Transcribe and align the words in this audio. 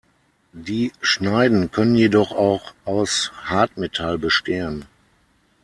Die 0.53 0.91
Schneiden 0.99 1.69
können 1.69 1.93
jedoch 1.93 2.31
auch 2.31 2.73
aus 2.85 3.31
Hartmetall 3.43 4.17
bestehen. 4.17 4.85